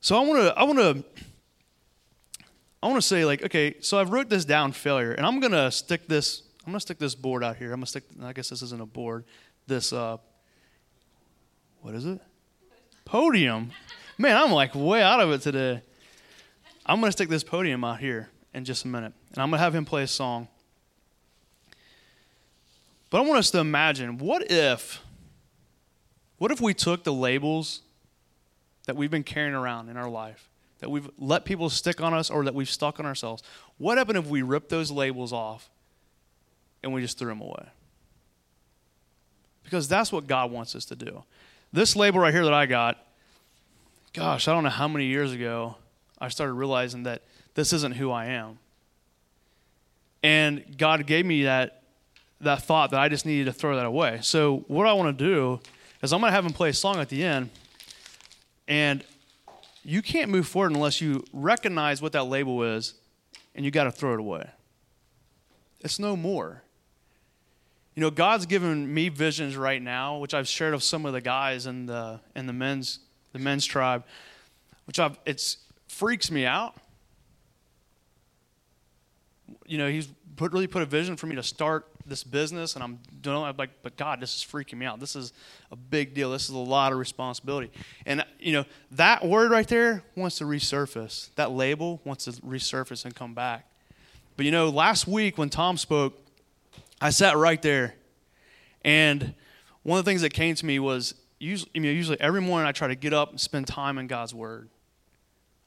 [0.00, 1.04] So I want to I want to
[2.82, 5.70] I want to say like okay, so I've wrote this down failure and I'm to
[5.70, 7.72] stick this I'm to stick this board out here.
[7.72, 9.24] I'm to stick I guess this isn't a board.
[9.66, 10.18] This uh
[11.82, 12.20] what is it?
[13.04, 13.70] Podium.
[14.18, 15.82] Man, I'm like way out of it today.
[16.84, 19.12] I'm to stick this podium out here in just a minute.
[19.32, 20.48] And I'm to have him play a song.
[23.10, 25.02] But I want us to imagine what if
[26.38, 27.82] what if we took the labels
[28.86, 30.49] that we've been carrying around in our life,
[30.80, 33.42] that we've let people stick on us or that we've stuck on ourselves?
[33.78, 35.70] What happened if we ripped those labels off
[36.82, 37.66] and we just threw them away?
[39.64, 41.22] Because that's what God wants us to do.
[41.72, 42.98] This label right here that I got,
[44.12, 45.76] gosh, I don't know how many years ago
[46.18, 47.22] I started realizing that
[47.54, 48.58] this isn't who I am.
[50.22, 51.82] And God gave me that
[52.40, 54.18] that thought that I just needed to throw that away.
[54.22, 55.60] So what I want to do
[56.02, 57.50] is I'm going to have him play a song at the end,
[58.66, 59.04] and
[59.82, 62.94] you can't move forward unless you recognize what that label is,
[63.54, 64.48] and you got to throw it away.
[65.80, 66.62] It's no more.
[67.94, 71.20] You know, God's given me visions right now, which I've shared with some of the
[71.20, 73.00] guys in the in the men's
[73.32, 74.04] the men's tribe,
[74.86, 76.76] which I've it's freaks me out.
[79.66, 82.84] You know, he's put really put a vision for me to start this business and
[82.84, 85.00] I'm doing I'm like, but God, this is freaking me out.
[85.00, 85.32] This is
[85.70, 86.30] a big deal.
[86.30, 87.70] This is a lot of responsibility.
[88.04, 91.34] And you know, that word right there wants to resurface.
[91.36, 93.66] That label wants to resurface and come back.
[94.36, 96.18] But you know, last week when Tom spoke,
[97.00, 97.94] I sat right there,
[98.84, 99.34] and
[99.82, 102.68] one of the things that came to me was usually, you know, usually every morning
[102.68, 104.68] I try to get up and spend time in God's Word.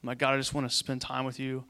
[0.02, 1.64] I'm like, God, I just want to spend time with you.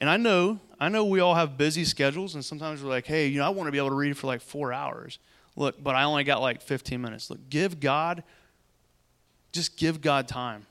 [0.00, 3.26] And I know, I know we all have busy schedules, and sometimes we're like, hey,
[3.26, 5.18] you know, I want to be able to read for like four hours.
[5.56, 7.30] Look, but I only got like 15 minutes.
[7.30, 8.22] Look, give God,
[9.52, 10.66] just give God time.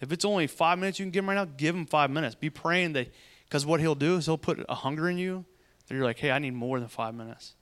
[0.00, 2.36] If it's only five minutes you can give him right now, give him five minutes.
[2.36, 3.12] Be praying that,
[3.46, 5.44] because what he'll do is he'll put a hunger in you
[5.88, 7.54] that you're like, hey, I need more than five minutes.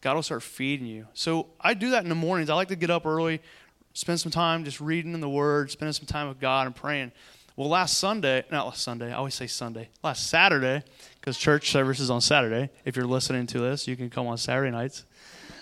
[0.00, 1.08] God will start feeding you.
[1.14, 2.50] So I do that in the mornings.
[2.50, 3.40] I like to get up early,
[3.94, 7.10] spend some time just reading in the Word, spending some time with God and praying.
[7.56, 10.82] Well, last Sunday, not last Sunday, I always say Sunday, last Saturday,
[11.20, 12.68] because church service is on Saturday.
[12.84, 15.04] If you're listening to this, you can come on Saturday nights,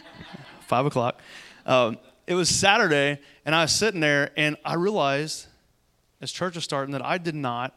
[0.68, 1.20] 5 o'clock.
[1.66, 5.48] Um, it was Saturday, and I was sitting there, and I realized
[6.22, 7.74] as church was starting that I did not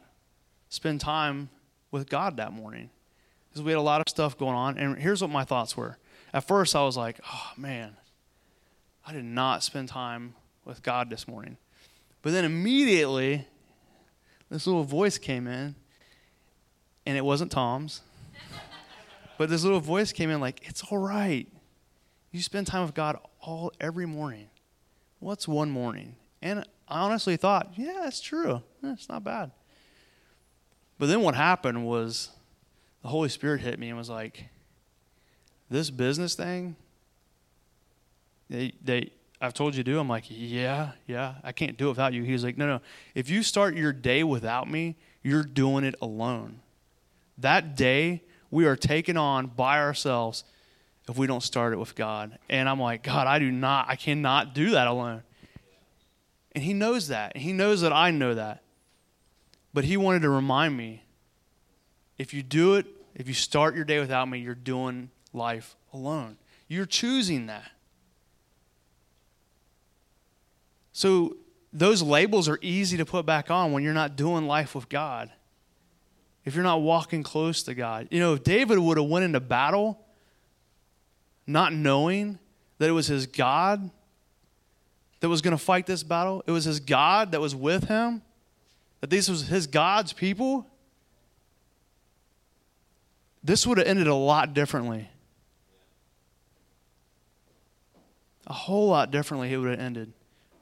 [0.69, 1.49] spend time
[1.91, 2.91] with God that morning
[3.49, 4.77] because we had a lot of stuff going on.
[4.77, 5.97] And here's what my thoughts were.
[6.31, 7.97] At first, I was like, oh, man,
[9.05, 11.57] I did not spend time with God this morning.
[12.21, 13.45] But then immediately,
[14.49, 15.75] this little voice came in,
[17.05, 18.01] and it wasn't Tom's.
[19.37, 21.47] but this little voice came in like, it's all right.
[22.31, 24.49] You spend time with God all every morning.
[25.19, 26.15] What's one morning?
[26.41, 28.61] And I honestly thought, yeah, that's true.
[28.83, 29.51] Eh, it's not bad.
[30.97, 32.29] But then what happened was
[33.01, 34.45] the Holy Spirit hit me and was like,
[35.69, 36.75] this business thing,
[38.49, 39.99] they, they, I've told you to do.
[39.99, 42.23] I'm like, yeah, yeah, I can't do it without you.
[42.23, 42.81] He's like, no, no.
[43.13, 46.59] If you start your day without me, you're doing it alone.
[47.37, 50.45] That day, we are taken on by ourselves
[51.09, 52.37] if we don't start it with God.
[52.49, 55.23] And I'm like, God, I do not, I cannot do that alone.
[56.53, 57.33] And He knows that.
[57.35, 58.63] And He knows that I know that.
[59.73, 61.03] But He wanted to remind me
[62.17, 66.37] if you do it, if you start your day without me, you're doing life alone.
[66.67, 67.71] You're choosing that.
[70.95, 71.35] So
[71.73, 75.29] those labels are easy to put back on when you're not doing life with God.
[76.45, 78.07] If you're not walking close to God.
[78.11, 79.99] You know, if David would have went into battle
[81.45, 82.39] not knowing
[82.77, 83.91] that it was his God
[85.19, 88.21] that was going to fight this battle, it was his God that was with him,
[89.01, 90.65] that these was his God's people,
[93.43, 95.09] this would have ended a lot differently.
[98.47, 100.13] A whole lot differently it would have ended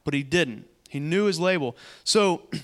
[0.03, 0.65] but he didn't.
[0.89, 1.75] He knew his label.
[2.03, 2.43] So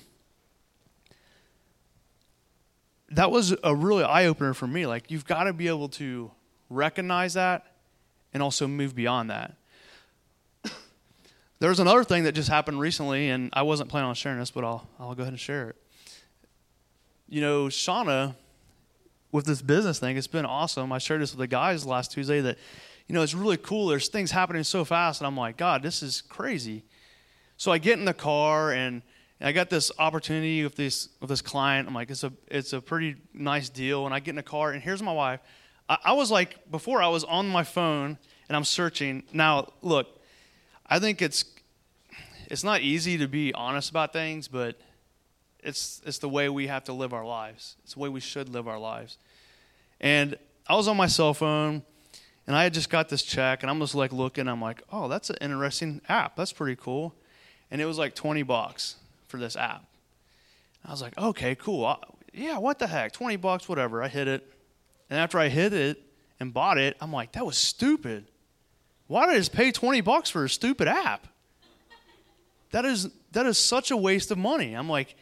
[3.10, 4.86] that was a really eye opener for me.
[4.86, 6.32] Like, you've got to be able to
[6.69, 7.65] recognize that
[8.34, 9.56] and also move beyond that.
[11.60, 14.63] There's another thing that just happened recently, and I wasn't planning on sharing this, but
[14.63, 15.75] I'll, I'll go ahead and share it.
[17.28, 18.36] You know, Shauna,
[19.32, 20.91] with this business thing, it's been awesome.
[20.91, 22.58] I shared this with the guys last Tuesday that,
[23.08, 23.88] you know, it's really cool.
[23.88, 26.84] There's things happening so fast, and I'm like, God, this is crazy.
[27.59, 29.01] So I get in the car and
[29.41, 31.89] I got this opportunity with this with this client.
[31.89, 34.05] I'm like, it's a it's a pretty nice deal.
[34.05, 35.41] And I get in the car and here's my wife.
[35.89, 38.17] I, I was like before I was on my phone
[38.47, 39.23] and I'm searching.
[39.33, 40.07] Now look,
[40.87, 41.43] I think it's
[42.47, 44.79] it's not easy to be honest about things, but
[45.59, 47.75] it's it's the way we have to live our lives.
[47.83, 49.17] It's the way we should live our lives.
[49.99, 51.83] And I was on my cell phone
[52.47, 55.09] and I had just got this check and I'm just like looking, I'm like, oh,
[55.09, 56.37] that's an interesting app.
[56.37, 57.13] That's pretty cool
[57.71, 58.95] and it was like 20 bucks
[59.27, 59.86] for this app.
[60.86, 61.97] I was like, okay, cool.
[62.34, 63.12] yeah, what the heck?
[63.12, 64.01] 20 bucks, whatever.
[64.01, 64.51] I hit it.
[65.10, 66.01] And after I hit it
[66.39, 68.25] and bought it, I'm like, that was stupid.
[69.08, 71.27] Why did I just pay 20 bucks for a stupid app?
[72.71, 74.73] That is that is such a waste of money.
[74.73, 75.15] I'm like,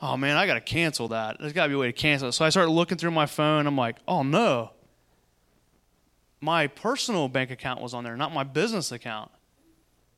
[0.00, 1.38] oh man, I gotta cancel that.
[1.40, 2.32] There's gotta be a way to cancel it.
[2.32, 3.66] So I started looking through my phone.
[3.66, 4.70] I'm like, oh no.
[6.40, 9.30] My personal bank account was on there, not my business account.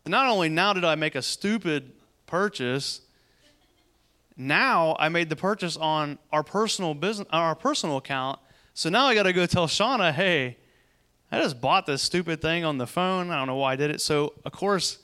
[0.08, 1.92] And not only now did I make a stupid
[2.24, 3.02] purchase,
[4.38, 8.38] now I made the purchase on our personal business, on our personal account.
[8.72, 10.56] So now I got to go tell Shauna, hey,
[11.30, 13.30] I just bought this stupid thing on the phone.
[13.30, 14.00] I don't know why I did it.
[14.00, 14.96] So of course,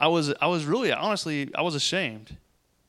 [0.00, 2.34] I was I was really honestly I was ashamed.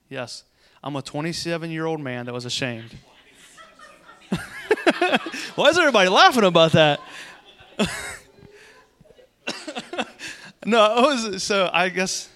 [0.07, 0.45] Yes,
[0.81, 2.95] I'm a 27 year old man that was ashamed.
[5.55, 7.01] why is everybody laughing about that?
[10.65, 12.29] No, was, so I guess,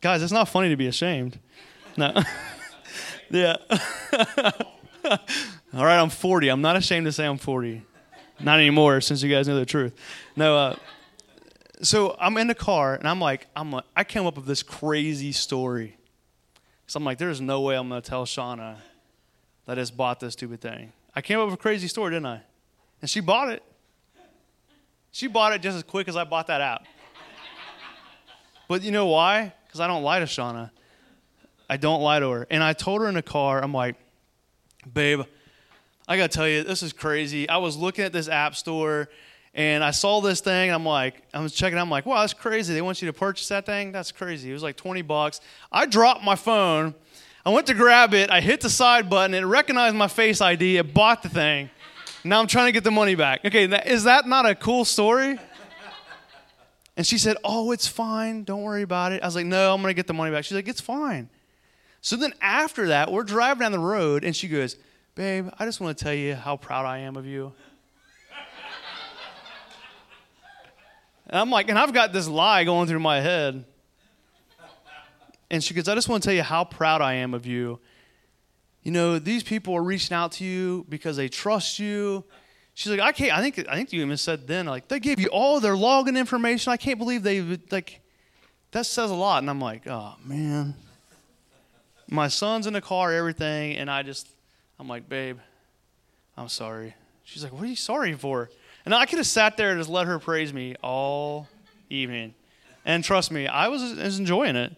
[0.00, 1.38] guys, it's not funny to be ashamed.
[1.96, 2.22] No.
[3.30, 3.56] yeah.
[5.74, 6.48] All right, I'm 40.
[6.48, 7.82] I'm not ashamed to say I'm 40.
[8.40, 9.94] Not anymore, since you guys know the truth.
[10.36, 10.76] No, uh,
[11.82, 14.62] so I'm in the car and I'm like, I'm like, I came up with this
[14.62, 15.96] crazy story.
[16.86, 18.76] So I'm like, there's no way I'm gonna tell Shauna
[19.66, 20.92] that I just bought this stupid thing.
[21.14, 22.42] I came up with a crazy story, didn't I?
[23.00, 23.62] And she bought it.
[25.10, 26.86] She bought it just as quick as I bought that app.
[28.72, 29.52] But you know why?
[29.66, 30.70] Because I don't lie to Shauna.
[31.68, 32.46] I don't lie to her.
[32.50, 33.96] And I told her in the car, I'm like,
[34.90, 35.20] babe,
[36.08, 37.46] I gotta tell you, this is crazy.
[37.50, 39.10] I was looking at this app store
[39.52, 40.70] and I saw this thing.
[40.70, 41.78] And I'm like, I was checking.
[41.78, 42.72] I'm like, wow, that's crazy.
[42.72, 43.92] They want you to purchase that thing.
[43.92, 44.48] That's crazy.
[44.48, 45.42] It was like 20 bucks.
[45.70, 46.94] I dropped my phone.
[47.44, 48.30] I went to grab it.
[48.30, 49.34] I hit the side button.
[49.34, 50.78] It recognized my face ID.
[50.78, 51.68] It bought the thing.
[52.24, 53.44] Now I'm trying to get the money back.
[53.44, 55.38] Okay, is that not a cool story?
[56.96, 58.44] And she said, Oh, it's fine.
[58.44, 59.22] Don't worry about it.
[59.22, 60.44] I was like, No, I'm going to get the money back.
[60.44, 61.28] She's like, It's fine.
[62.00, 64.76] So then after that, we're driving down the road, and she goes,
[65.14, 67.52] Babe, I just want to tell you how proud I am of you.
[71.32, 73.64] And I'm like, and I've got this lie going through my head.
[75.50, 77.78] And she goes, I just want to tell you how proud I am of you.
[78.82, 82.24] You know, these people are reaching out to you because they trust you.
[82.74, 83.32] She's like, I can't.
[83.36, 86.16] I think I think you even said then, like they gave you all their login
[86.16, 86.72] information.
[86.72, 88.00] I can't believe they like.
[88.70, 89.42] That says a lot.
[89.42, 90.74] And I'm like, oh man.
[92.08, 94.28] My son's in the car, everything, and I just,
[94.78, 95.38] I'm like, babe,
[96.36, 96.94] I'm sorry.
[97.24, 98.50] She's like, what are you sorry for?
[98.84, 101.48] And I could have sat there and just let her praise me all
[101.88, 102.34] evening.
[102.84, 104.76] And trust me, I was, was enjoying it.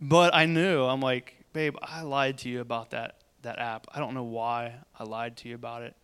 [0.00, 3.86] But I knew, I'm like, babe, I lied to you about that, that app.
[3.92, 5.94] I don't know why I lied to you about it.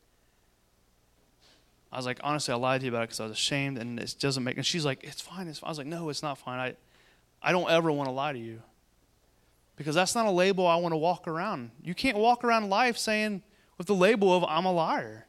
[1.92, 3.98] I was like, honestly, I lied to you about it because I was ashamed and
[3.98, 5.68] it doesn't make, and she's like, it's fine, it's fine.
[5.68, 6.58] I was like, no, it's not fine.
[6.58, 6.76] I,
[7.42, 8.60] I don't ever want to lie to you
[9.76, 11.70] because that's not a label I want to walk around.
[11.82, 13.42] You can't walk around life saying
[13.78, 15.26] with the label of I'm a liar.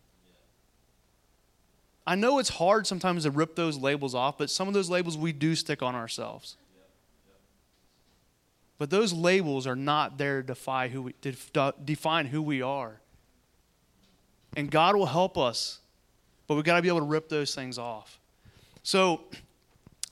[2.05, 5.17] I know it's hard sometimes to rip those labels off, but some of those labels
[5.17, 6.55] we do stick on ourselves.
[8.77, 11.15] But those labels are not there to defy who we,
[11.83, 13.01] define who we are.
[14.55, 15.79] And God will help us,
[16.47, 18.19] but we've got to be able to rip those things off.
[18.83, 19.21] So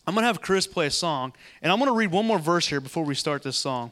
[0.07, 2.39] I'm going to have Chris play a song, and I'm going to read one more
[2.39, 3.91] verse here before we start this song.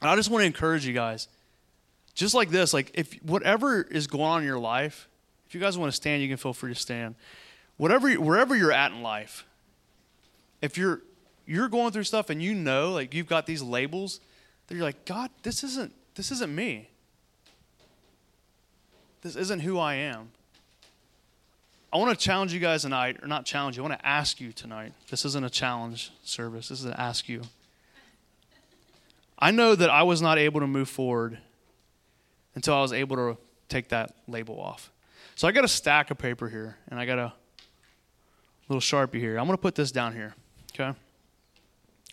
[0.00, 1.28] And I just want to encourage you guys,
[2.14, 5.08] just like this, like if whatever is going on in your life,
[5.46, 7.14] if you guys want to stand, you can feel free to stand.
[7.76, 9.44] Whatever, wherever you're at in life,
[10.60, 11.02] if you're
[11.46, 14.20] you're going through stuff and you know, like you've got these labels,
[14.66, 16.88] that you're like, God, this isn't this isn't me.
[19.22, 20.30] This isn't who I am.
[21.92, 23.82] I want to challenge you guys tonight, or not challenge you.
[23.82, 24.94] I want to ask you tonight.
[25.10, 26.68] This isn't a challenge service.
[26.68, 27.42] This is an ask you.
[29.38, 31.38] I know that I was not able to move forward
[32.54, 33.36] until I was able to
[33.68, 34.90] take that label off.
[35.34, 37.32] So I got a stack of paper here, and I got a
[38.68, 39.38] little sharpie here.
[39.38, 40.34] I'm going to put this down here.
[40.74, 40.96] Okay.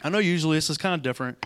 [0.01, 1.45] I know usually this is kind of different.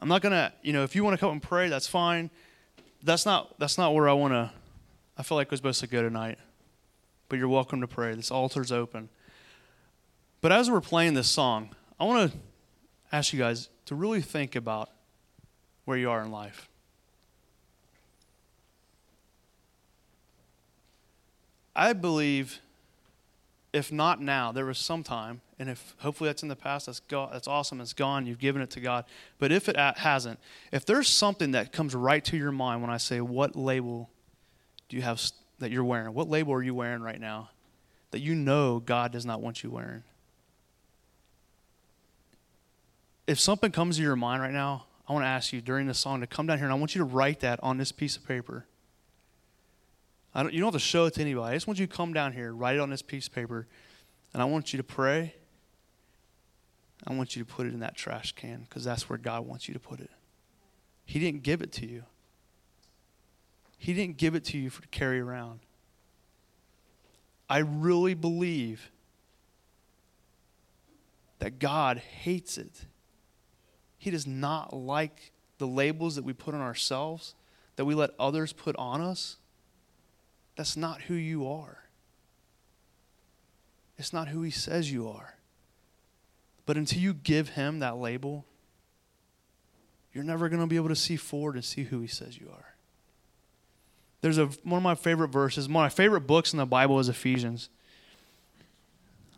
[0.00, 2.30] I'm not gonna, you know, if you want to come and pray, that's fine.
[3.02, 4.50] That's not that's not where I want to.
[5.16, 6.38] I feel like we're supposed to go tonight,
[7.28, 8.14] but you're welcome to pray.
[8.14, 9.08] This altar's open.
[10.40, 12.38] But as we're playing this song, I want to
[13.12, 14.90] ask you guys to really think about
[15.84, 16.68] where you are in life.
[21.74, 22.60] I believe
[23.72, 27.00] if not now, there was some time, and if hopefully that's in the past, that's,
[27.00, 29.06] go, that's awesome, it's gone, you've given it to God.
[29.38, 30.38] But if it hasn't,
[30.72, 34.10] if there's something that comes right to your mind when I say, What label
[34.88, 35.22] do you have
[35.58, 36.12] that you're wearing?
[36.12, 37.48] What label are you wearing right now
[38.10, 40.02] that you know God does not want you wearing?
[43.26, 45.94] If something comes to your mind right now, I want to ask you during the
[45.94, 48.16] song to come down here and I want you to write that on this piece
[48.16, 48.66] of paper.
[50.34, 51.52] I don't, you don't have to show it to anybody.
[51.52, 53.66] I just want you to come down here, write it on this piece of paper,
[54.32, 55.34] and I want you to pray.
[57.06, 59.68] I want you to put it in that trash can because that's where God wants
[59.68, 60.10] you to put it.
[61.04, 62.04] He didn't give it to you.
[63.76, 65.60] He didn't give it to you for to carry around.
[67.50, 68.90] I really believe
[71.40, 72.86] that God hates it.
[73.98, 77.34] He does not like the labels that we put on ourselves,
[77.76, 79.36] that we let others put on us.
[80.56, 81.84] That's not who you are.
[83.98, 85.36] It's not who he says you are.
[86.66, 88.44] But until you give him that label,
[90.12, 92.48] you're never going to be able to see forward and see who he says you
[92.52, 92.74] are.
[94.20, 96.98] There's a, one of my favorite verses, one of my favorite books in the Bible
[97.00, 97.68] is Ephesians.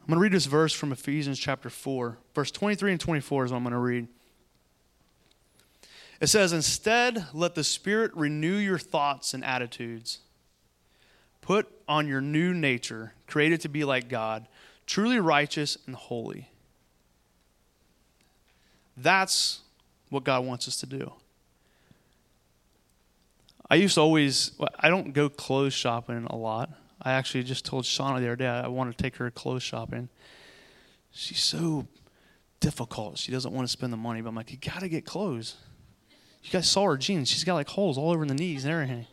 [0.03, 2.19] I'm going to read this verse from Ephesians chapter 4.
[2.35, 4.09] Verse 23 and 24 is what I'm going to read.
[6.21, 10.19] It says, Instead, let the Spirit renew your thoughts and attitudes.
[11.45, 14.49] Put on your new nature, created to be like God,
[14.87, 16.49] truly righteous and holy.
[18.97, 19.61] That's
[20.09, 21.13] what God wants us to do.
[23.69, 26.71] I used to always, I don't go clothes shopping a lot.
[27.03, 30.09] I actually just told Shauna the other day I want to take her clothes shopping.
[31.13, 31.87] She's so
[32.61, 33.19] difficult.
[33.19, 35.57] She doesn't want to spend the money, but I'm like, you got to get clothes.
[36.43, 37.29] You guys saw her jeans.
[37.29, 39.07] She's got like holes all over the knees and everything.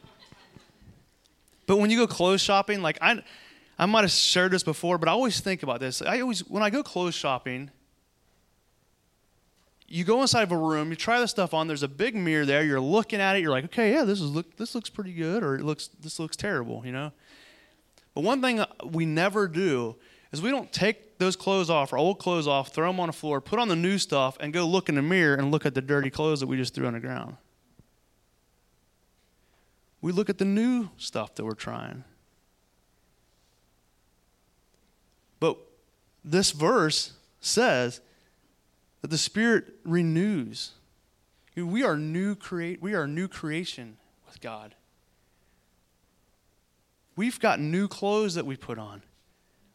[1.72, 3.24] But when you go clothes shopping, like I,
[3.80, 6.02] I might have shared this before, but I always think about this.
[6.02, 7.72] I always, when I go clothes shopping,
[9.88, 11.68] you go inside of a room, you try the stuff on.
[11.68, 12.62] There's a big mirror there.
[12.62, 13.42] You're looking at it.
[13.42, 16.20] You're like, okay, yeah, this is look, this looks pretty good, or it looks, this
[16.20, 17.14] looks terrible, you know.
[18.16, 19.96] But one thing uh, we never do
[20.34, 23.14] is we don't take those clothes off, our old clothes off, throw them on the
[23.14, 25.74] floor, put on the new stuff, and go look in the mirror and look at
[25.74, 27.38] the dirty clothes that we just threw on the ground.
[30.02, 32.04] We look at the new stuff that we're trying.
[35.40, 35.58] But
[36.24, 38.02] this verse says
[39.02, 40.72] that the Spirit renews.
[41.56, 44.76] We are new create we are new creation with God.
[47.16, 49.04] We've got new clothes that we put on.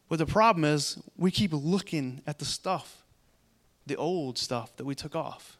[0.09, 3.03] But the problem is we keep looking at the stuff,
[3.85, 5.57] the old stuff that we took off.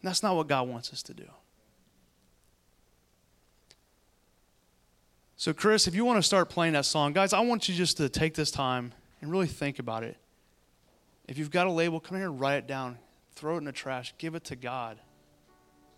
[0.00, 1.28] And that's not what God wants us to do.
[5.38, 7.98] So, Chris, if you want to start playing that song, guys, I want you just
[7.98, 10.16] to take this time and really think about it.
[11.28, 12.96] If you've got a label, come here and write it down,
[13.34, 14.98] throw it in the trash, give it to God.